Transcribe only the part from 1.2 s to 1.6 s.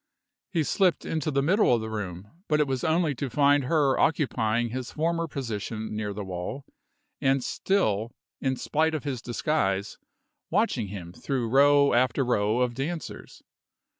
the